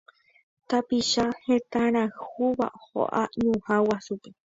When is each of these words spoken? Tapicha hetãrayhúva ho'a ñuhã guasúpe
Tapicha 0.69 1.25
hetãrayhúva 1.45 2.67
ho'a 2.85 3.21
ñuhã 3.43 3.75
guasúpe 3.85 4.29